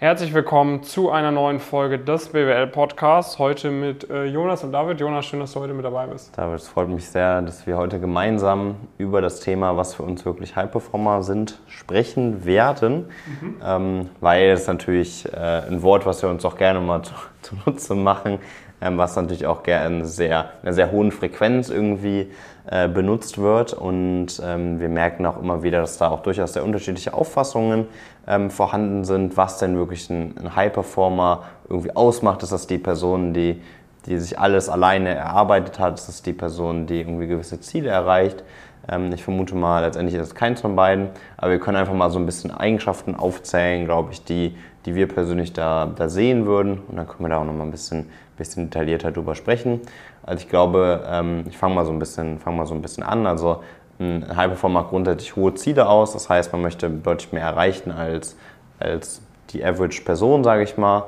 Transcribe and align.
Herzlich 0.00 0.32
willkommen 0.32 0.84
zu 0.84 1.10
einer 1.10 1.32
neuen 1.32 1.58
Folge 1.58 1.98
des 1.98 2.28
BWL 2.28 2.68
Podcasts. 2.68 3.40
Heute 3.40 3.72
mit 3.72 4.08
äh, 4.08 4.26
Jonas 4.26 4.62
und 4.62 4.70
David. 4.70 5.00
Jonas, 5.00 5.26
schön, 5.26 5.40
dass 5.40 5.54
du 5.54 5.58
heute 5.58 5.74
mit 5.74 5.84
dabei 5.84 6.06
bist. 6.06 6.38
David, 6.38 6.60
es 6.60 6.68
freut 6.68 6.88
mich 6.88 7.08
sehr, 7.08 7.42
dass 7.42 7.66
wir 7.66 7.76
heute 7.76 7.98
gemeinsam 7.98 8.76
über 8.96 9.20
das 9.20 9.40
Thema, 9.40 9.76
was 9.76 9.96
für 9.96 10.04
uns 10.04 10.24
wirklich 10.24 10.54
High 10.54 10.70
Performer 10.70 11.24
sind, 11.24 11.58
sprechen 11.66 12.44
werden. 12.44 13.06
Mhm. 13.40 13.56
Ähm, 13.60 14.10
weil 14.20 14.50
es 14.50 14.68
natürlich 14.68 15.26
äh, 15.32 15.36
ein 15.36 15.82
Wort, 15.82 16.06
was 16.06 16.22
wir 16.22 16.30
uns 16.30 16.44
auch 16.44 16.56
gerne 16.56 16.78
mal 16.78 17.02
zu, 17.02 17.14
zunutze 17.42 17.96
machen, 17.96 18.38
ähm, 18.77 18.77
was 18.80 19.16
natürlich 19.16 19.46
auch 19.46 19.62
gerne 19.62 20.06
sehr, 20.06 20.50
einer 20.62 20.72
sehr 20.72 20.92
hohen 20.92 21.10
Frequenz 21.10 21.68
irgendwie 21.68 22.30
äh, 22.70 22.88
benutzt 22.88 23.38
wird. 23.38 23.72
Und 23.72 24.40
ähm, 24.44 24.80
wir 24.80 24.88
merken 24.88 25.26
auch 25.26 25.40
immer 25.40 25.62
wieder, 25.62 25.80
dass 25.80 25.98
da 25.98 26.08
auch 26.08 26.20
durchaus 26.20 26.52
sehr 26.52 26.64
unterschiedliche 26.64 27.14
Auffassungen 27.14 27.86
ähm, 28.26 28.50
vorhanden 28.50 29.04
sind, 29.04 29.36
was 29.36 29.58
denn 29.58 29.76
wirklich 29.76 30.08
ein, 30.10 30.34
ein 30.38 30.54
High-Performer 30.54 31.44
irgendwie 31.68 31.96
ausmacht. 31.96 32.42
Ist 32.42 32.52
das 32.52 32.66
die 32.66 32.78
Person, 32.78 33.34
die, 33.34 33.62
die 34.06 34.18
sich 34.18 34.38
alles 34.38 34.68
alleine 34.68 35.14
erarbeitet 35.14 35.78
hat? 35.78 35.94
Ist 35.94 36.08
das 36.08 36.22
die 36.22 36.32
Person, 36.32 36.86
die 36.86 37.00
irgendwie 37.00 37.26
gewisse 37.26 37.60
Ziele 37.60 37.90
erreicht? 37.90 38.44
Ähm, 38.88 39.12
ich 39.12 39.22
vermute 39.22 39.54
mal, 39.54 39.80
letztendlich 39.80 40.14
ist 40.14 40.28
es 40.28 40.34
keins 40.34 40.60
von 40.60 40.76
beiden, 40.76 41.10
aber 41.36 41.52
wir 41.52 41.60
können 41.60 41.76
einfach 41.76 41.94
mal 41.94 42.10
so 42.10 42.18
ein 42.18 42.26
bisschen 42.26 42.50
Eigenschaften 42.50 43.14
aufzählen, 43.14 43.84
glaube 43.84 44.12
ich, 44.12 44.24
die, 44.24 44.56
die 44.86 44.94
wir 44.94 45.08
persönlich 45.08 45.52
da, 45.52 45.86
da 45.94 46.08
sehen 46.08 46.46
würden. 46.46 46.80
Und 46.88 46.96
dann 46.96 47.06
können 47.06 47.20
wir 47.20 47.28
da 47.28 47.38
auch 47.38 47.44
noch 47.44 47.52
mal 47.52 47.64
ein 47.64 47.70
bisschen, 47.70 48.06
bisschen 48.36 48.70
detaillierter 48.70 49.12
drüber 49.12 49.34
sprechen. 49.34 49.80
Also 50.22 50.42
ich 50.42 50.48
glaube, 50.48 51.04
ähm, 51.08 51.44
ich 51.48 51.56
fange 51.56 51.74
mal, 51.74 51.84
so 51.84 51.92
ein 51.92 51.98
bisschen, 51.98 52.38
fang 52.38 52.56
mal 52.56 52.66
so 52.66 52.74
ein 52.74 52.82
bisschen 52.82 53.02
an. 53.02 53.26
Also 53.26 53.62
ein 53.98 54.24
High 54.36 54.48
Performer 54.48 54.82
macht 54.82 54.90
grundsätzlich 54.90 55.36
hohe 55.36 55.54
Ziele 55.54 55.88
aus. 55.88 56.12
Das 56.12 56.28
heißt, 56.28 56.52
man 56.52 56.62
möchte 56.62 56.88
deutlich 56.88 57.32
mehr 57.32 57.42
erreichen 57.42 57.90
als, 57.90 58.36
als 58.78 59.22
die 59.50 59.64
Average 59.64 60.02
Person, 60.02 60.44
sage 60.44 60.62
ich 60.62 60.76
mal. 60.76 61.04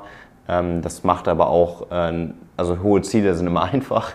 Ähm, 0.47 0.81
das 0.81 1.03
macht 1.03 1.27
aber 1.27 1.47
auch, 1.47 1.91
äh, 1.91 2.29
also 2.57 2.81
hohe 2.81 3.01
Ziele 3.01 3.33
sind 3.35 3.47
immer 3.47 3.63
einfach, 3.73 4.13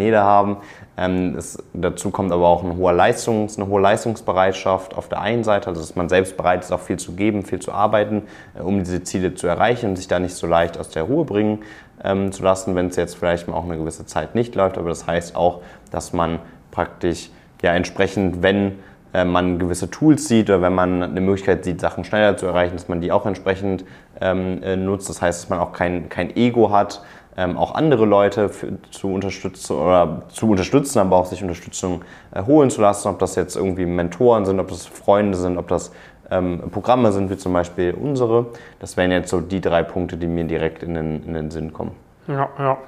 jeder 0.00 0.24
haben. 0.24 0.58
Ähm, 0.96 1.34
es, 1.36 1.58
dazu 1.72 2.10
kommt 2.10 2.32
aber 2.32 2.46
auch 2.46 2.64
eine 2.64 2.76
hohe, 2.76 2.92
Leistungs-, 2.92 3.56
eine 3.56 3.68
hohe 3.68 3.80
Leistungsbereitschaft 3.80 4.96
auf 4.96 5.08
der 5.08 5.20
einen 5.20 5.44
Seite, 5.44 5.68
also 5.68 5.80
dass 5.80 5.96
man 5.96 6.08
selbst 6.08 6.36
bereit 6.36 6.62
ist, 6.62 6.72
auch 6.72 6.80
viel 6.80 6.98
zu 6.98 7.12
geben, 7.12 7.44
viel 7.44 7.58
zu 7.58 7.72
arbeiten, 7.72 8.22
äh, 8.56 8.62
um 8.62 8.78
diese 8.78 9.02
Ziele 9.02 9.34
zu 9.34 9.46
erreichen 9.46 9.90
und 9.90 9.96
sich 9.96 10.08
da 10.08 10.18
nicht 10.18 10.34
so 10.34 10.46
leicht 10.46 10.78
aus 10.78 10.88
der 10.90 11.04
Ruhe 11.04 11.24
bringen 11.24 11.62
ähm, 12.02 12.32
zu 12.32 12.42
lassen, 12.42 12.74
wenn 12.74 12.88
es 12.88 12.96
jetzt 12.96 13.16
vielleicht 13.16 13.48
mal 13.48 13.56
auch 13.56 13.64
eine 13.64 13.76
gewisse 13.76 14.06
Zeit 14.06 14.34
nicht 14.34 14.54
läuft. 14.54 14.78
Aber 14.78 14.88
das 14.88 15.06
heißt 15.06 15.36
auch, 15.36 15.62
dass 15.90 16.12
man 16.12 16.38
praktisch 16.70 17.30
ja 17.62 17.72
entsprechend, 17.74 18.42
wenn 18.42 18.78
äh, 19.14 19.24
man 19.24 19.58
gewisse 19.58 19.90
Tools 19.90 20.28
sieht 20.28 20.50
oder 20.50 20.60
wenn 20.60 20.74
man 20.74 21.02
eine 21.02 21.20
Möglichkeit 21.20 21.64
sieht, 21.64 21.80
Sachen 21.80 22.04
schneller 22.04 22.36
zu 22.36 22.46
erreichen, 22.46 22.74
dass 22.74 22.88
man 22.88 23.00
die 23.00 23.12
auch 23.12 23.26
entsprechend 23.26 23.84
ähm, 24.20 24.62
äh, 24.62 24.76
nutzt. 24.76 25.08
Das 25.08 25.22
heißt, 25.22 25.42
dass 25.42 25.50
man 25.50 25.60
auch 25.60 25.72
kein, 25.72 26.08
kein 26.08 26.34
Ego 26.36 26.70
hat, 26.70 27.02
ähm, 27.36 27.56
auch 27.58 27.74
andere 27.74 28.06
Leute 28.06 28.48
für, 28.48 28.78
zu 28.90 29.12
unterstützen 29.12 29.76
oder 29.76 30.22
zu 30.28 30.50
unterstützen, 30.50 30.98
aber 31.00 31.16
auch 31.16 31.26
sich 31.26 31.42
Unterstützung 31.42 32.02
äh, 32.32 32.42
holen 32.42 32.70
zu 32.70 32.80
lassen, 32.80 33.08
ob 33.08 33.18
das 33.18 33.34
jetzt 33.34 33.56
irgendwie 33.56 33.86
Mentoren 33.86 34.44
sind, 34.44 34.60
ob 34.60 34.68
das 34.68 34.86
Freunde 34.86 35.36
sind, 35.36 35.58
ob 35.58 35.68
das 35.68 35.92
ähm, 36.30 36.70
Programme 36.70 37.12
sind, 37.12 37.30
wie 37.30 37.36
zum 37.36 37.52
Beispiel 37.52 37.94
unsere. 37.94 38.46
Das 38.80 38.96
wären 38.96 39.10
jetzt 39.10 39.30
so 39.30 39.40
die 39.40 39.60
drei 39.60 39.82
Punkte, 39.82 40.16
die 40.16 40.26
mir 40.26 40.44
direkt 40.44 40.82
in 40.82 40.94
den, 40.94 41.24
in 41.24 41.34
den 41.34 41.50
Sinn 41.50 41.72
kommen. 41.72 41.92
Ja, 42.28 42.48
ja. 42.58 42.78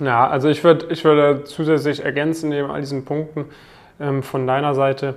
Ja, 0.00 0.28
also 0.28 0.48
ich 0.48 0.62
würde 0.62 0.86
ich 0.90 1.04
würd 1.04 1.48
zusätzlich 1.48 2.04
ergänzen, 2.04 2.50
neben 2.50 2.70
all 2.70 2.80
diesen 2.80 3.04
Punkten 3.04 3.46
ähm, 4.00 4.22
von 4.22 4.46
deiner 4.46 4.74
Seite, 4.74 5.16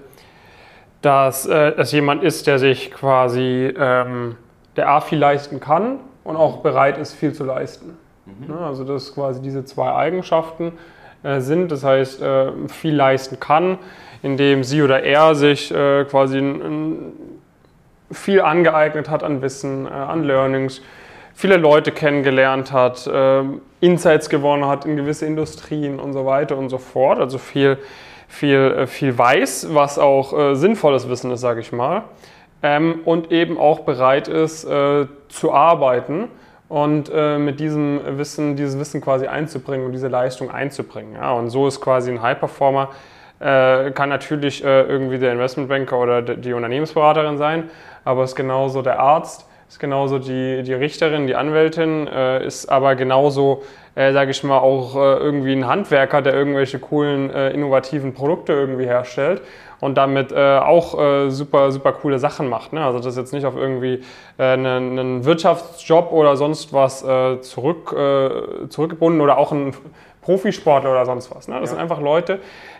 dass 1.04 1.46
äh, 1.46 1.74
es 1.78 1.92
jemand 1.92 2.24
ist, 2.24 2.48
der 2.48 2.58
sich 2.58 2.92
quasi, 2.92 3.74
ähm, 3.78 4.38
der 4.76 4.90
A 4.90 5.02
viel 5.02 5.20
leisten 5.20 5.60
kann 5.60 6.00
und 6.24 6.36
auch 6.36 6.58
bereit 6.58 6.98
ist, 6.98 7.14
viel 7.14 7.34
zu 7.34 7.44
leisten. 7.44 7.96
Mhm. 8.26 8.50
Ja, 8.50 8.68
also 8.68 8.84
dass 8.84 9.14
quasi 9.14 9.42
diese 9.42 9.66
zwei 9.66 9.94
Eigenschaften 9.94 10.74
äh, 11.24 11.40
sind, 11.40 11.72
das 11.72 11.84
heißt, 11.84 12.22
äh, 12.22 12.52
viel 12.68 12.96
leisten 12.96 13.40
kann, 13.40 13.78
indem 14.22 14.64
sie 14.64 14.82
oder 14.82 15.04
er 15.04 15.36
sich 15.36 15.72
äh, 15.72 16.06
quasi 16.06 16.38
ein, 16.38 16.62
ein 16.62 17.14
viel 18.12 18.42
angeeignet 18.42 19.10
hat 19.10 19.24
an 19.24 19.42
Wissen, 19.42 19.86
äh, 19.86 19.90
an 19.90 20.24
Learnings, 20.24 20.82
viele 21.34 21.58
Leute 21.58 21.92
kennengelernt 21.92 22.72
hat, 22.72 23.08
äh, 23.08 23.44
Insights 23.80 24.30
gewonnen 24.30 24.66
hat 24.66 24.86
in 24.86 24.96
gewisse 24.96 25.26
Industrien 25.26 26.00
und 26.00 26.14
so 26.14 26.26
weiter 26.26 26.58
und 26.58 26.70
so 26.70 26.78
fort. 26.78 27.20
Also 27.20 27.38
viel, 27.38 27.78
viel, 28.28 28.76
äh, 28.78 28.88
viel 28.88 29.18
weiß, 29.18 29.70
was 29.74 29.98
auch 29.98 30.56
sinnvolles 30.56 31.10
Wissen 31.10 31.32
ist, 31.32 31.42
sage 31.42 31.62
ich 31.62 31.72
mal. 31.72 32.04
Ähm, 32.64 33.00
und 33.06 33.32
eben 33.32 33.58
auch 33.58 33.80
bereit 33.80 34.28
ist 34.28 34.68
zu 35.30 35.52
arbeiten 35.52 36.28
und 36.72 37.12
äh, 37.14 37.38
mit 37.38 37.60
diesem 37.60 38.00
Wissen, 38.18 38.56
dieses 38.56 38.80
Wissen 38.80 39.02
quasi 39.02 39.28
einzubringen 39.28 39.86
und 39.86 39.92
diese 39.92 40.08
Leistung 40.08 40.50
einzubringen. 40.50 41.16
Ja? 41.16 41.34
Und 41.34 41.50
so 41.50 41.68
ist 41.68 41.82
quasi 41.82 42.10
ein 42.12 42.22
High-Performer 42.22 42.92
äh, 43.40 43.92
kann 43.92 44.08
natürlich 44.08 44.64
äh, 44.64 44.84
irgendwie 44.84 45.20
der 45.20 45.34
Investmentbanker 45.34 46.00
oder 46.00 46.22
die 46.22 46.54
Unternehmensberaterin 46.54 47.38
sein, 47.38 47.70
aber 48.06 48.24
ist 48.24 48.36
genauso 48.36 48.82
der 48.82 49.00
Arzt, 49.00 49.46
ist 49.72 49.80
genauso 49.80 50.20
die, 50.20 50.64
die 50.64 50.74
Richterin, 50.74 51.28
die 51.28 51.36
Anwältin, 51.36 52.06
äh, 52.06 52.46
ist 52.46 52.68
aber 52.68 52.96
genauso, 52.96 53.64
äh, 53.96 54.12
sage 54.12 54.32
ich 54.32 54.44
mal, 54.44 54.58
auch 54.58 54.98
äh, 54.98 55.00
irgendwie 55.16 55.54
ein 55.54 55.66
Handwerker, 55.66 56.22
der 56.22 56.34
irgendwelche 56.34 56.78
coolen, 56.78 57.30
äh, 57.30 57.52
innovativen 57.52 58.14
Produkte 58.14 58.52
irgendwie 58.52 58.84
herstellt 58.84 59.42
und 59.80 59.96
damit 59.96 60.34
äh, 60.34 60.58
auch 60.58 61.00
äh, 61.00 61.30
super, 61.30 61.72
super 61.72 61.94
coole 61.94 62.20
Sachen 62.20 62.50
macht. 62.50 62.74
Ne? 62.74 62.84
Also 62.84 63.00
das 63.00 63.14
ist 63.14 63.18
jetzt 63.18 63.32
nicht 63.32 63.46
auf 63.46 63.56
irgendwie 63.56 64.04
einen, 64.38 65.00
einen 65.00 65.24
Wirtschaftsjob 65.24 66.12
oder 66.12 66.36
sonst 66.36 66.74
was 66.74 67.06
zurück, 67.42 67.96
zurückgebunden 68.70 69.22
oder 69.22 69.38
auch 69.38 69.54
ein 69.54 69.74
Profisportler 70.22 70.92
oder 70.92 71.06
sonst 71.06 71.34
was. 71.34 71.48
Ne? 71.48 71.56
Das 71.62 71.70
ja. 71.70 71.76
sind 71.76 71.80
einfach 71.80 72.02
Leute, 72.02 72.40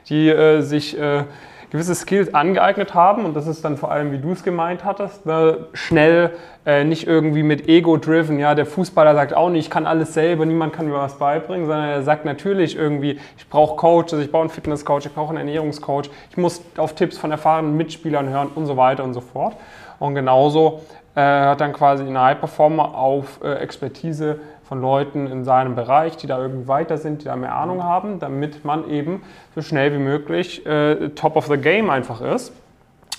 die 0.10 0.28
äh, 0.28 0.62
sich 0.62 1.00
äh, 1.00 1.24
gewisse 1.72 1.96
Skills 1.96 2.34
angeeignet 2.34 2.94
haben 2.94 3.24
und 3.26 3.34
das 3.34 3.48
ist 3.48 3.64
dann 3.64 3.78
vor 3.78 3.92
allem, 3.92 4.12
wie 4.12 4.18
du 4.18 4.34
es 4.34 4.44
gemeint 4.44 4.84
hattest, 4.84 5.26
ne? 5.26 5.68
schnell, 5.74 6.32
äh, 6.66 6.84
nicht 6.84 7.08
irgendwie 7.08 7.44
mit 7.44 7.70
Ego-driven, 7.70 8.38
ja, 8.40 8.56
der 8.56 8.66
Fußballer 8.66 9.16
sagt 9.16 9.34
auch 9.34 9.50
nicht, 9.50 9.66
ich 9.66 9.70
kann 9.72 9.88
alles 9.88 10.14
selber, 10.14 10.46
niemand 10.46 10.74
kann 10.74 10.88
mir 10.88 10.96
was 10.96 11.18
beibringen, 11.18 11.66
sondern 11.66 11.88
er 11.88 12.04
sagt 12.04 12.26
natürlich 12.26 12.76
irgendwie, 12.76 13.20
ich 13.38 13.48
brauche 13.50 13.78
Coaches, 13.78 14.20
ich 14.20 14.30
brauche 14.30 14.42
einen 14.42 14.50
Fitnesscoach, 14.50 15.06
ich 15.06 15.14
brauche 15.14 15.30
einen 15.30 15.38
Ernährungscoach, 15.38 16.10
ich 16.30 16.38
muss 16.38 16.62
auf 16.76 16.94
Tipps 16.94 17.18
von 17.18 17.32
erfahrenen 17.32 17.78
Mitspielern 17.78 18.28
hören 18.28 18.50
und 18.54 18.66
so 18.66 18.76
weiter 18.76 19.06
und 19.06 19.14
so 19.14 19.22
fort. 19.22 19.56
Und 19.98 20.14
genauso 20.14 20.82
äh, 21.16 21.22
hat 21.22 21.62
dann 21.62 21.72
quasi 21.72 22.04
ein 22.04 22.20
High-Performer 22.20 22.96
auf 22.96 23.40
äh, 23.44 23.54
Expertise 23.56 24.40
von 24.72 24.80
Leuten 24.80 25.28
in 25.28 25.44
seinem 25.44 25.76
Bereich, 25.76 26.16
die 26.16 26.28
da 26.28 26.40
irgendwie 26.40 26.70
weiter 26.70 26.98
sind, 26.98 27.24
die 27.24 27.26
da 27.26 27.36
mehr 27.36 27.54
Ahnung 27.58 27.84
haben, 27.84 28.20
damit 28.20 28.64
man 28.64 28.90
eben 28.90 29.22
so 29.54 29.62
schnell 29.62 29.92
wie 29.92 29.98
möglich 29.98 30.66
äh, 30.66 31.10
top 31.10 31.36
of 31.36 31.48
the 31.48 31.58
game 31.58 31.90
einfach 31.90 32.22
ist. 32.22 32.54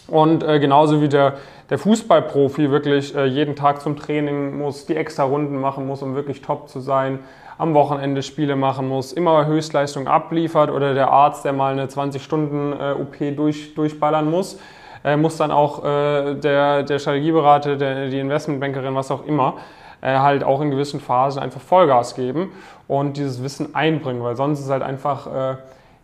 Und 0.08 0.42
äh, 0.42 0.58
genauso 0.60 1.02
wie 1.02 1.10
der, 1.10 1.34
der 1.68 1.76
Fußballprofi 1.76 2.70
wirklich 2.70 3.14
äh, 3.14 3.26
jeden 3.26 3.54
Tag 3.54 3.82
zum 3.82 3.98
Training 3.98 4.56
muss, 4.56 4.86
die 4.86 4.96
extra 4.96 5.24
Runden 5.24 5.60
machen 5.60 5.86
muss, 5.86 6.00
um 6.00 6.14
wirklich 6.14 6.40
top 6.40 6.70
zu 6.70 6.80
sein, 6.80 7.18
am 7.58 7.74
Wochenende 7.74 8.22
Spiele 8.22 8.56
machen 8.56 8.88
muss, 8.88 9.12
immer 9.12 9.44
Höchstleistung 9.44 10.08
abliefert 10.08 10.70
oder 10.70 10.94
der 10.94 11.10
Arzt, 11.10 11.44
der 11.44 11.52
mal 11.52 11.72
eine 11.72 11.84
20-Stunden-OP 11.84 13.20
äh, 13.20 13.32
durch, 13.32 13.74
durchballern 13.74 14.30
muss, 14.30 14.58
äh, 15.04 15.18
muss 15.18 15.36
dann 15.36 15.50
auch 15.50 15.84
äh, 15.84 16.34
der, 16.34 16.82
der 16.82 16.98
Strategieberater, 16.98 17.76
der, 17.76 18.08
die 18.08 18.20
Investmentbankerin, 18.20 18.94
was 18.94 19.10
auch 19.10 19.26
immer, 19.26 19.56
äh, 20.02 20.18
halt 20.18 20.44
auch 20.44 20.60
in 20.60 20.70
gewissen 20.70 21.00
Phasen 21.00 21.40
einfach 21.40 21.60
Vollgas 21.60 22.14
geben 22.14 22.52
und 22.88 23.16
dieses 23.16 23.42
Wissen 23.42 23.74
einbringen, 23.74 24.22
weil 24.22 24.36
sonst 24.36 24.60
ist 24.60 24.68
halt 24.68 24.82
einfach 24.82 25.26
äh, 25.26 25.56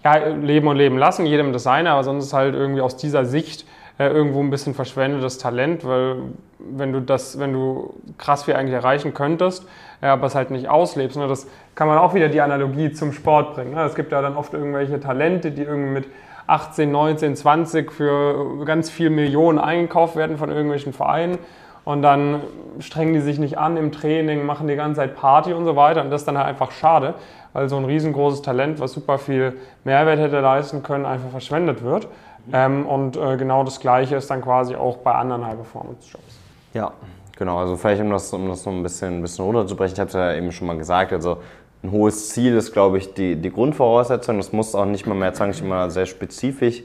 ja, 0.04 0.16
leben 0.28 0.68
und 0.68 0.76
leben 0.76 0.96
lassen, 0.96 1.26
jedem 1.26 1.52
das 1.52 1.64
seine, 1.64 1.90
aber 1.90 2.04
sonst 2.04 2.26
ist 2.26 2.32
halt 2.32 2.54
irgendwie 2.54 2.80
aus 2.80 2.96
dieser 2.96 3.24
Sicht 3.24 3.66
äh, 3.98 4.06
irgendwo 4.06 4.40
ein 4.40 4.50
bisschen 4.50 4.74
verschwendetes 4.74 5.38
Talent, 5.38 5.84
weil 5.84 6.16
wenn 6.58 6.92
du 6.92 7.00
das, 7.00 7.38
wenn 7.38 7.52
du 7.52 7.94
krass 8.16 8.44
viel 8.44 8.54
eigentlich 8.54 8.74
erreichen 8.74 9.12
könntest, 9.12 9.66
ja, 10.00 10.12
aber 10.12 10.28
es 10.28 10.36
halt 10.36 10.52
nicht 10.52 10.68
auslebst, 10.68 11.16
ne, 11.16 11.26
das 11.26 11.48
kann 11.74 11.88
man 11.88 11.98
auch 11.98 12.14
wieder 12.14 12.28
die 12.28 12.40
Analogie 12.40 12.92
zum 12.92 13.12
Sport 13.12 13.54
bringen. 13.54 13.74
Ne? 13.74 13.82
Es 13.82 13.96
gibt 13.96 14.12
ja 14.12 14.22
dann 14.22 14.36
oft 14.36 14.54
irgendwelche 14.54 15.00
Talente, 15.00 15.50
die 15.50 15.62
irgendwie 15.62 15.90
mit 15.90 16.06
18, 16.46 16.90
19, 16.90 17.36
20 17.36 17.92
für 17.92 18.64
ganz 18.64 18.88
viel 18.88 19.10
Millionen 19.10 19.58
eingekauft 19.58 20.14
werden 20.16 20.38
von 20.38 20.50
irgendwelchen 20.50 20.92
Vereinen 20.92 21.38
und 21.84 22.02
dann 22.02 22.40
strengen 22.80 23.14
die 23.14 23.20
sich 23.20 23.38
nicht 23.38 23.58
an 23.58 23.76
im 23.76 23.92
Training, 23.92 24.44
machen 24.44 24.68
die 24.68 24.76
ganze 24.76 25.00
Zeit 25.00 25.16
Party 25.16 25.52
und 25.52 25.64
so 25.64 25.76
weiter. 25.76 26.02
Und 26.02 26.10
das 26.10 26.22
ist 26.22 26.28
dann 26.28 26.36
halt 26.36 26.46
einfach 26.46 26.70
schade, 26.70 27.14
weil 27.52 27.68
so 27.68 27.76
ein 27.76 27.84
riesengroßes 27.84 28.42
Talent, 28.42 28.80
was 28.80 28.92
super 28.92 29.18
viel 29.18 29.56
Mehrwert 29.84 30.18
hätte 30.18 30.40
leisten 30.40 30.82
können, 30.82 31.06
einfach 31.06 31.30
verschwendet 31.30 31.82
wird. 31.82 32.08
Ähm, 32.52 32.86
und 32.86 33.16
äh, 33.16 33.36
genau 33.36 33.64
das 33.64 33.80
Gleiche 33.80 34.16
ist 34.16 34.30
dann 34.30 34.42
quasi 34.42 34.74
auch 34.74 34.98
bei 34.98 35.12
anderen 35.12 35.46
High-Performance-Jobs. 35.46 36.38
Ja, 36.74 36.92
genau. 37.36 37.58
Also 37.58 37.76
vielleicht, 37.76 38.00
um 38.00 38.10
das, 38.10 38.32
um 38.32 38.48
das 38.48 38.64
noch 38.64 38.72
ein 38.72 38.82
bisschen, 38.82 39.18
ein 39.18 39.22
bisschen 39.22 39.44
runterzubrechen, 39.44 39.94
ich 39.94 40.00
habe 40.00 40.08
es 40.08 40.14
ja 40.14 40.32
eben 40.34 40.52
schon 40.52 40.66
mal 40.66 40.76
gesagt, 40.76 41.12
also 41.12 41.38
ein 41.82 41.90
hohes 41.92 42.30
Ziel 42.30 42.56
ist, 42.56 42.72
glaube 42.72 42.98
ich, 42.98 43.14
die, 43.14 43.36
die 43.36 43.50
Grundvoraussetzung. 43.50 44.36
Das 44.38 44.52
muss 44.52 44.74
auch 44.74 44.84
nicht 44.84 45.06
mal 45.06 45.14
mehr 45.14 45.32
zwangsläufig 45.32 45.64
immer 45.64 45.90
sehr 45.90 46.06
spezifisch 46.06 46.82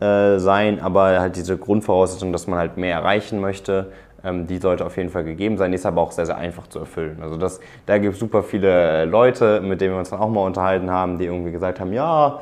äh, 0.00 0.38
sein, 0.38 0.80
aber 0.80 1.20
halt 1.20 1.36
diese 1.36 1.56
Grundvoraussetzung, 1.56 2.32
dass 2.32 2.46
man 2.46 2.58
halt 2.58 2.76
mehr 2.76 2.94
erreichen 2.94 3.40
möchte, 3.40 3.92
die 4.24 4.58
sollte 4.58 4.84
auf 4.84 4.96
jeden 4.96 5.10
Fall 5.10 5.24
gegeben 5.24 5.56
sein, 5.56 5.70
die 5.70 5.76
ist 5.76 5.86
aber 5.86 6.00
auch 6.00 6.10
sehr, 6.10 6.26
sehr 6.26 6.36
einfach 6.36 6.66
zu 6.66 6.80
erfüllen. 6.80 7.18
Also 7.22 7.36
das, 7.36 7.60
da 7.86 7.98
gibt 7.98 8.14
es 8.14 8.20
super 8.20 8.42
viele 8.42 9.04
Leute, 9.04 9.60
mit 9.60 9.80
denen 9.80 9.94
wir 9.94 9.98
uns 9.98 10.10
dann 10.10 10.20
auch 10.20 10.28
mal 10.28 10.44
unterhalten 10.44 10.90
haben, 10.90 11.18
die 11.18 11.26
irgendwie 11.26 11.52
gesagt 11.52 11.78
haben, 11.78 11.92
ja, 11.92 12.40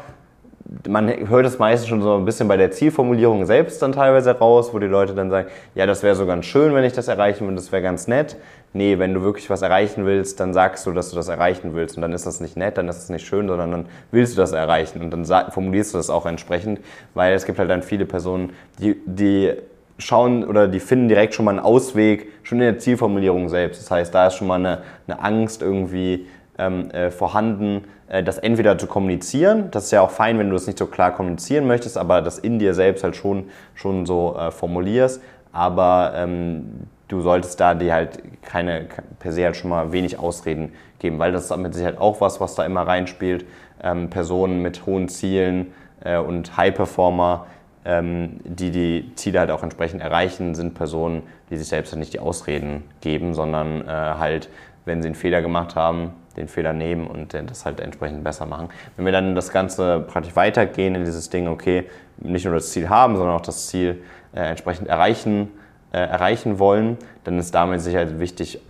man 0.88 1.28
hört 1.28 1.46
es 1.46 1.58
meistens 1.58 1.88
schon 1.88 2.02
so 2.02 2.16
ein 2.16 2.24
bisschen 2.24 2.48
bei 2.48 2.56
der 2.56 2.70
Zielformulierung 2.70 3.44
selbst 3.44 3.82
dann 3.82 3.92
teilweise 3.92 4.38
raus, 4.38 4.72
wo 4.72 4.78
die 4.78 4.86
Leute 4.86 5.14
dann 5.14 5.30
sagen, 5.30 5.48
ja, 5.74 5.86
das 5.86 6.02
wäre 6.02 6.14
so 6.14 6.26
ganz 6.26 6.46
schön, 6.46 6.74
wenn 6.74 6.84
ich 6.84 6.94
das 6.94 7.08
erreichen 7.08 7.44
würde, 7.44 7.56
das 7.56 7.70
wäre 7.70 7.82
ganz 7.82 8.08
nett. 8.08 8.36
Nee, 8.72 8.98
wenn 8.98 9.14
du 9.14 9.22
wirklich 9.22 9.48
was 9.50 9.62
erreichen 9.62 10.04
willst, 10.04 10.40
dann 10.40 10.52
sagst 10.52 10.86
du, 10.86 10.92
dass 10.92 11.10
du 11.10 11.16
das 11.16 11.28
erreichen 11.28 11.74
willst 11.74 11.96
und 11.96 12.02
dann 12.02 12.12
ist 12.12 12.26
das 12.26 12.40
nicht 12.40 12.56
nett, 12.56 12.76
dann 12.76 12.88
ist 12.88 12.98
es 12.98 13.08
nicht 13.08 13.26
schön, 13.26 13.46
sondern 13.46 13.70
dann 13.70 13.86
willst 14.10 14.36
du 14.36 14.40
das 14.40 14.52
erreichen 14.52 15.00
und 15.00 15.10
dann 15.10 15.24
formulierst 15.52 15.94
du 15.94 15.98
das 15.98 16.10
auch 16.10 16.26
entsprechend, 16.26 16.80
weil 17.14 17.34
es 17.34 17.44
gibt 17.44 17.58
halt 17.58 17.70
dann 17.70 17.82
viele 17.82 18.04
Personen, 18.04 18.52
die, 18.80 19.00
die 19.06 19.52
schauen 19.98 20.44
oder 20.44 20.68
die 20.68 20.80
finden 20.80 21.08
direkt 21.08 21.34
schon 21.34 21.44
mal 21.44 21.52
einen 21.52 21.60
Ausweg, 21.60 22.28
schon 22.42 22.58
in 22.58 22.64
der 22.64 22.78
Zielformulierung 22.78 23.48
selbst. 23.48 23.82
Das 23.82 23.90
heißt, 23.90 24.14
da 24.14 24.26
ist 24.26 24.34
schon 24.34 24.48
mal 24.48 24.56
eine, 24.56 24.82
eine 25.06 25.22
Angst 25.22 25.62
irgendwie 25.62 26.26
ähm, 26.58 26.90
äh, 26.90 27.10
vorhanden, 27.10 27.84
äh, 28.08 28.22
das 28.22 28.38
entweder 28.38 28.78
zu 28.78 28.86
kommunizieren, 28.86 29.70
das 29.70 29.84
ist 29.84 29.90
ja 29.92 30.00
auch 30.00 30.10
fein, 30.10 30.38
wenn 30.38 30.50
du 30.50 30.56
es 30.56 30.66
nicht 30.66 30.78
so 30.78 30.86
klar 30.86 31.12
kommunizieren 31.12 31.66
möchtest, 31.66 31.98
aber 31.98 32.22
das 32.22 32.38
in 32.38 32.58
dir 32.58 32.74
selbst 32.74 33.04
halt 33.04 33.16
schon, 33.16 33.44
schon 33.74 34.06
so 34.06 34.36
äh, 34.38 34.50
formulierst, 34.50 35.22
aber 35.52 36.12
ähm, 36.16 36.86
du 37.08 37.20
solltest 37.20 37.60
da 37.60 37.74
dir 37.74 37.94
halt 37.94 38.22
keine, 38.42 38.86
per 39.18 39.32
se 39.32 39.44
halt 39.44 39.56
schon 39.56 39.70
mal 39.70 39.92
wenig 39.92 40.18
Ausreden 40.18 40.72
geben, 40.98 41.18
weil 41.18 41.32
das 41.32 41.50
ist 41.50 41.56
mit 41.56 41.74
Sicherheit 41.74 41.98
auch 41.98 42.20
was, 42.20 42.40
was 42.40 42.54
da 42.54 42.64
immer 42.64 42.82
reinspielt. 42.86 43.46
Ähm, 43.82 44.10
Personen 44.10 44.62
mit 44.62 44.86
hohen 44.86 45.08
Zielen 45.08 45.72
äh, 46.02 46.16
und 46.16 46.56
High-Performer, 46.56 47.46
die 47.86 48.70
die 48.70 49.12
Ziele 49.14 49.40
halt 49.40 49.50
auch 49.50 49.62
entsprechend 49.62 50.00
erreichen, 50.00 50.54
sind 50.54 50.74
Personen, 50.74 51.22
die 51.50 51.56
sich 51.58 51.68
selbst 51.68 51.92
halt 51.92 52.00
nicht 52.00 52.14
die 52.14 52.18
Ausreden 52.18 52.82
geben, 53.02 53.34
sondern 53.34 53.82
äh, 53.82 53.90
halt, 53.90 54.48
wenn 54.86 55.02
sie 55.02 55.08
einen 55.08 55.14
Fehler 55.14 55.42
gemacht 55.42 55.76
haben, 55.76 56.12
den 56.36 56.48
Fehler 56.48 56.72
nehmen 56.72 57.06
und 57.06 57.34
das 57.34 57.64
halt 57.64 57.80
entsprechend 57.80 58.24
besser 58.24 58.46
machen. 58.46 58.68
Wenn 58.96 59.04
wir 59.04 59.12
dann 59.12 59.34
das 59.34 59.50
Ganze 59.50 60.00
praktisch 60.00 60.34
weitergehen 60.34 60.94
in 60.94 61.04
dieses 61.04 61.30
Ding, 61.30 61.46
okay, 61.48 61.84
nicht 62.18 62.44
nur 62.44 62.54
das 62.54 62.70
Ziel 62.70 62.88
haben, 62.88 63.16
sondern 63.16 63.36
auch 63.36 63.42
das 63.42 63.68
Ziel 63.68 64.02
äh, 64.34 64.40
entsprechend 64.40 64.88
erreichen, 64.88 65.50
äh, 65.92 65.98
erreichen 65.98 66.58
wollen, 66.58 66.96
dann 67.24 67.38
ist 67.38 67.54
damit 67.54 67.80
sicher 67.80 68.18
wichtig, 68.18 68.60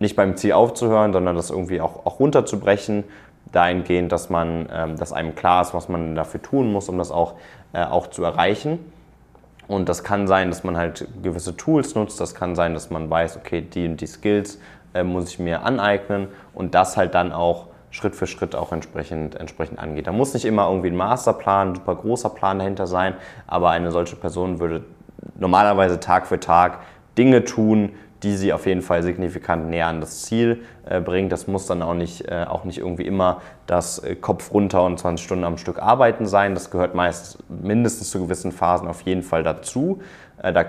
nicht 0.00 0.16
beim 0.16 0.36
Ziel 0.36 0.52
aufzuhören, 0.52 1.12
sondern 1.12 1.36
das 1.36 1.50
irgendwie 1.50 1.80
auch, 1.80 2.04
auch 2.04 2.18
runterzubrechen, 2.18 3.04
dahingehend, 3.54 4.12
dass 4.12 4.30
man, 4.30 4.68
ähm, 4.72 4.96
dass 4.96 5.12
einem 5.12 5.34
klar 5.34 5.62
ist, 5.62 5.74
was 5.74 5.88
man 5.88 6.14
dafür 6.14 6.42
tun 6.42 6.72
muss, 6.72 6.88
um 6.88 6.98
das 6.98 7.10
auch, 7.10 7.34
äh, 7.72 7.84
auch 7.84 8.08
zu 8.08 8.24
erreichen. 8.24 8.78
Und 9.66 9.88
das 9.88 10.04
kann 10.04 10.26
sein, 10.26 10.50
dass 10.50 10.64
man 10.64 10.76
halt 10.76 11.08
gewisse 11.22 11.56
Tools 11.56 11.94
nutzt, 11.94 12.20
das 12.20 12.34
kann 12.34 12.54
sein, 12.54 12.74
dass 12.74 12.90
man 12.90 13.08
weiß, 13.08 13.36
okay, 13.38 13.62
die 13.62 13.86
und 13.86 14.00
die 14.00 14.06
Skills 14.06 14.58
äh, 14.92 15.02
muss 15.02 15.28
ich 15.30 15.38
mir 15.38 15.62
aneignen 15.62 16.28
und 16.52 16.74
das 16.74 16.96
halt 16.96 17.14
dann 17.14 17.32
auch 17.32 17.66
Schritt 17.90 18.16
für 18.16 18.26
Schritt 18.26 18.56
auch 18.56 18.72
entsprechend, 18.72 19.36
entsprechend 19.36 19.78
angeht. 19.78 20.06
Da 20.06 20.12
muss 20.12 20.34
nicht 20.34 20.44
immer 20.44 20.68
irgendwie 20.68 20.88
ein 20.88 20.96
Masterplan, 20.96 21.68
ein 21.68 21.74
super 21.76 21.94
großer 21.94 22.28
Plan 22.30 22.58
dahinter 22.58 22.86
sein, 22.86 23.14
aber 23.46 23.70
eine 23.70 23.92
solche 23.92 24.16
Person 24.16 24.58
würde 24.58 24.84
normalerweise 25.38 26.00
Tag 26.00 26.26
für 26.26 26.40
Tag 26.40 26.80
Dinge 27.16 27.44
tun, 27.44 27.90
die 28.24 28.36
sie 28.36 28.52
auf 28.52 28.66
jeden 28.66 28.82
Fall 28.82 29.02
signifikant 29.02 29.68
näher 29.68 29.86
an 29.86 30.00
das 30.00 30.22
Ziel 30.22 30.62
äh, 30.86 31.00
bringt. 31.00 31.30
Das 31.30 31.46
muss 31.46 31.66
dann 31.66 31.82
auch 31.82 31.94
nicht, 31.94 32.26
äh, 32.28 32.44
auch 32.48 32.64
nicht 32.64 32.78
irgendwie 32.78 33.06
immer 33.06 33.42
das 33.66 33.98
äh, 33.98 34.16
Kopf 34.16 34.52
runter 34.52 34.82
und 34.82 34.98
20 34.98 35.24
Stunden 35.24 35.44
am 35.44 35.58
Stück 35.58 35.78
arbeiten 35.80 36.26
sein. 36.26 36.54
Das 36.54 36.70
gehört 36.70 36.94
meist 36.94 37.38
mindestens 37.48 38.10
zu 38.10 38.20
gewissen 38.20 38.50
Phasen 38.50 38.88
auf 38.88 39.02
jeden 39.02 39.22
Fall 39.22 39.42
dazu. 39.42 40.00
Äh, 40.42 40.52
da 40.52 40.64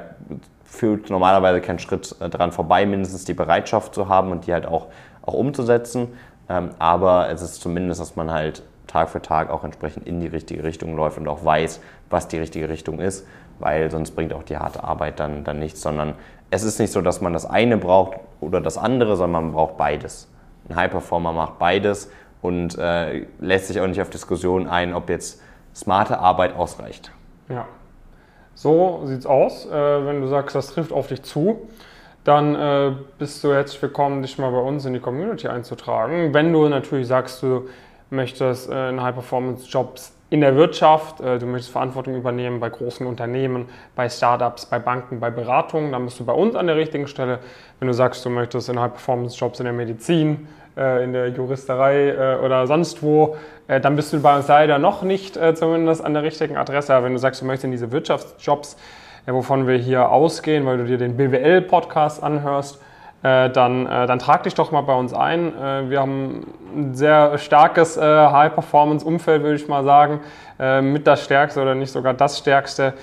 führt 0.66 1.10
normalerweise 1.10 1.62
kein 1.62 1.80
Schritt 1.80 2.16
äh, 2.20 2.30
daran 2.30 2.52
vorbei, 2.52 2.86
mindestens 2.86 3.24
die 3.24 3.34
Bereitschaft 3.34 3.96
zu 3.96 4.10
haben 4.10 4.32
und 4.32 4.46
die 4.46 4.54
halt 4.54 4.66
auch, 4.66 4.88
auch 5.22 5.34
umzusetzen. 5.34 6.10
Ähm, 6.50 6.72
aber 6.78 7.30
es 7.30 7.42
ist 7.42 7.62
zumindest, 7.62 8.02
dass 8.02 8.16
man 8.16 8.30
halt 8.30 8.62
Tag 8.88 9.10
für 9.10 9.22
Tag 9.22 9.50
auch 9.50 9.64
entsprechend 9.64 10.08
in 10.08 10.20
die 10.20 10.28
richtige 10.28 10.64
Richtung 10.64 10.96
läuft 10.96 11.18
und 11.18 11.28
auch 11.28 11.44
weiß, 11.44 11.80
was 12.10 12.28
die 12.28 12.38
richtige 12.38 12.70
Richtung 12.70 13.00
ist, 13.00 13.26
weil 13.60 13.90
sonst 13.92 14.12
bringt 14.12 14.34
auch 14.34 14.44
die 14.44 14.58
harte 14.58 14.84
Arbeit 14.84 15.20
dann, 15.20 15.44
dann 15.44 15.60
nichts, 15.60 15.82
sondern 15.82 16.16
es 16.52 16.64
ist 16.64 16.80
nicht 16.80 16.92
so, 16.92 17.02
dass 17.02 17.22
man 17.22 17.34
das 17.34 17.46
eine 17.46 17.78
braucht 17.78 18.20
oder 18.42 18.62
das 18.62 18.78
andere, 18.78 19.16
sondern 19.16 19.46
man 19.46 19.54
braucht 19.54 19.78
beides. 19.78 20.30
Ein 20.70 20.76
High-Performer 20.76 21.32
macht 21.32 21.60
beides 21.60 22.12
und 22.42 22.78
äh, 22.78 23.26
lässt 23.40 23.68
sich 23.68 23.80
auch 23.80 23.88
nicht 23.88 24.02
auf 24.02 24.10
Diskussionen 24.10 24.68
ein, 24.68 24.94
ob 24.94 25.10
jetzt 25.10 25.42
smarte 25.74 26.20
Arbeit 26.20 26.56
ausreicht. 26.56 27.12
Ja, 27.50 27.66
so 28.54 29.02
sieht's 29.06 29.26
aus. 29.26 29.66
Äh, 29.66 29.72
wenn 30.06 30.22
du 30.22 30.28
sagst, 30.28 30.56
das 30.56 30.68
trifft 30.68 30.92
auf 30.92 31.08
dich 31.08 31.24
zu, 31.24 31.68
dann 32.24 32.56
äh, 32.56 32.92
bist 33.20 33.44
du 33.44 33.54
herzlich 33.54 33.82
willkommen, 33.82 34.22
dich 34.22 34.38
mal 34.38 34.52
bei 34.52 34.60
uns 34.60 34.86
in 34.86 34.94
die 34.94 35.00
Community 35.00 35.48
einzutragen. 35.48 36.34
Wenn 36.34 36.52
du 36.54 36.68
natürlich 36.68 37.08
sagst, 37.08 37.44
du 37.44 37.68
möchtest 38.10 38.70
äh, 38.70 38.90
in 38.90 39.02
High-Performance-Jobs 39.02 40.15
in 40.30 40.42
der 40.42 40.56
Wirtschaft, 40.56 41.22
äh, 41.22 41.38
du 41.38 41.46
möchtest 41.46 41.72
Verantwortung 41.72 42.16
übernehmen 42.16 42.60
bei 42.60 42.70
großen 42.70 43.06
Unternehmen, 43.06 43.68
bei 43.96 44.10
Startups, 44.10 44.66
bei 44.66 44.80
Banken, 44.80 45.20
bei 45.20 45.30
Beratungen, 45.30 45.92
dann 45.92 46.06
bist 46.06 46.20
du 46.20 46.26
bei 46.26 46.34
uns 46.34 46.56
an 46.56 46.68
der 46.68 46.76
richtigen 46.76 47.08
Stelle. 47.08 47.40
Wenn 47.80 47.88
du 47.88 47.94
sagst, 47.94 48.26
du 48.26 48.30
möchtest 48.30 48.70
in 48.70 48.80
High-Performance-Jobs 48.80 49.60
in 49.60 49.66
der 49.66 49.74
Medizin, 49.74 50.48
äh, 50.76 51.04
in 51.04 51.14
der 51.14 51.30
Juristerei 51.30 52.10
äh, 52.10 52.44
oder 52.44 52.66
sonst 52.66 53.04
wo, 53.04 53.38
dann 53.68 53.96
bist 53.96 54.14
du 54.14 54.22
bei 54.22 54.36
uns 54.36 54.48
leider 54.48 54.78
noch 54.78 55.02
nicht 55.02 55.40
zumindest 55.56 56.06
an 56.06 56.14
der 56.14 56.22
richtigen 56.22 56.56
Adresse. 56.56 56.94
Aber 56.94 57.08
wenn 57.08 57.14
du 57.14 57.18
sagst, 57.18 57.42
du 57.42 57.46
möchtest 57.46 57.64
in 57.64 57.72
diese 57.72 57.92
Wirtschaftsjobs, 57.92 58.78
wovon 59.26 59.66
wir 59.66 59.76
hier 59.76 60.12
ausgehen, 60.12 60.68
weil 60.68 60.78
du 60.78 60.86
dir 60.86 61.00
den 61.00 61.18
BWL-Podcast 61.18 62.22
anhörst, 62.22 62.80
dann, 63.26 63.86
dann 63.86 64.20
trag 64.20 64.44
dich 64.44 64.54
doch 64.54 64.72
mal 64.72 64.82
bei 64.82 64.94
uns 64.94 65.12
ein. 65.12 65.54
wir 65.90 66.00
haben 66.00 66.46
ein 66.76 66.94
sehr 66.94 67.40
starkes 67.40 67.98
High-Performance-Umfeld, 68.00 69.42
würde 69.42 69.56
ich 69.56 69.68
mal 69.68 69.84
sagen, 69.84 70.20
mit 70.84 71.08
das 71.08 71.24
stärkste 71.24 71.62
oder 71.62 71.74
nicht 71.74 71.92
sogar 71.92 72.14
das 72.14 72.38
stärkste 72.38 72.94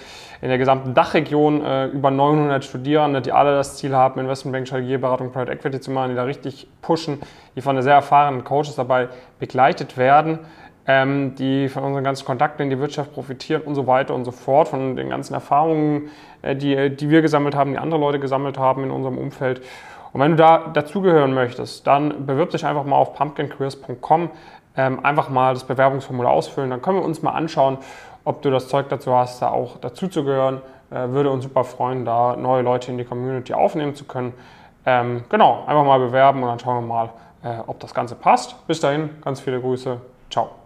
in 0.42 0.48
der 0.48 0.58
gesamten 0.58 0.92
Dachregion 0.92 1.64
äh, 1.64 1.86
über 1.86 2.10
900 2.10 2.64
Studierende, 2.64 3.22
die 3.22 3.30
alle 3.30 3.54
das 3.54 3.76
Ziel 3.76 3.94
haben, 3.94 4.20
Investmentbank, 4.20 4.66
Strategieberatung, 4.66 5.30
Private 5.30 5.52
Equity 5.52 5.80
zu 5.80 5.92
machen, 5.92 6.10
die 6.10 6.16
da 6.16 6.24
richtig 6.24 6.66
pushen, 6.82 7.20
die 7.54 7.60
von 7.60 7.80
sehr 7.80 7.94
erfahrenen 7.94 8.42
Coaches 8.42 8.74
dabei 8.74 9.08
begleitet 9.38 9.96
werden, 9.96 10.40
ähm, 10.84 11.36
die 11.36 11.68
von 11.68 11.84
unseren 11.84 12.02
ganzen 12.02 12.26
Kontakten 12.26 12.64
in 12.64 12.70
die 12.70 12.78
Wirtschaft 12.80 13.14
profitieren 13.14 13.62
und 13.62 13.76
so 13.76 13.86
weiter 13.86 14.16
und 14.16 14.24
so 14.24 14.32
fort, 14.32 14.66
von 14.66 14.96
den 14.96 15.10
ganzen 15.10 15.32
Erfahrungen, 15.32 16.10
äh, 16.42 16.56
die, 16.56 16.90
die 16.90 17.08
wir 17.08 17.22
gesammelt 17.22 17.54
haben, 17.54 17.70
die 17.70 17.78
andere 17.78 18.00
Leute 18.00 18.18
gesammelt 18.18 18.58
haben 18.58 18.82
in 18.82 18.90
unserem 18.90 19.18
Umfeld. 19.18 19.62
Und 20.12 20.20
wenn 20.20 20.32
du 20.32 20.36
da 20.36 20.70
dazugehören 20.72 21.32
möchtest, 21.32 21.86
dann 21.86 22.26
bewirb 22.26 22.50
dich 22.50 22.66
einfach 22.66 22.84
mal 22.84 22.96
auf 22.96 23.14
pumpkincareers.com, 23.14 24.30
ähm, 24.76 25.04
einfach 25.04 25.28
mal 25.28 25.54
das 25.54 25.64
Bewerbungsformular 25.64 26.32
ausfüllen, 26.32 26.70
dann 26.70 26.82
können 26.82 26.98
wir 26.98 27.04
uns 27.04 27.22
mal 27.22 27.32
anschauen, 27.32 27.78
ob 28.24 28.42
du 28.42 28.50
das 28.50 28.68
Zeug 28.68 28.88
dazu 28.88 29.14
hast, 29.14 29.42
da 29.42 29.48
auch 29.48 29.78
dazu 29.78 30.08
zu 30.08 30.24
gehören. 30.24 30.60
Äh, 30.90 31.08
würde 31.08 31.30
uns 31.30 31.44
super 31.44 31.64
freuen, 31.64 32.04
da 32.04 32.36
neue 32.36 32.62
Leute 32.62 32.90
in 32.90 32.98
die 32.98 33.04
Community 33.04 33.54
aufnehmen 33.54 33.94
zu 33.94 34.04
können. 34.04 34.34
Ähm, 34.84 35.24
genau, 35.28 35.64
einfach 35.66 35.84
mal 35.84 35.98
bewerben 35.98 36.42
und 36.42 36.48
dann 36.48 36.58
schauen 36.58 36.84
wir 36.84 36.94
mal, 36.94 37.10
äh, 37.42 37.60
ob 37.66 37.80
das 37.80 37.94
Ganze 37.94 38.14
passt. 38.14 38.66
Bis 38.66 38.80
dahin, 38.80 39.10
ganz 39.22 39.40
viele 39.40 39.60
Grüße. 39.60 40.00
Ciao. 40.30 40.61